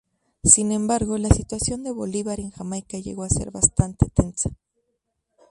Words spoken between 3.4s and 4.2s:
bastante